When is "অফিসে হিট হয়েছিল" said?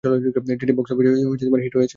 0.91-1.89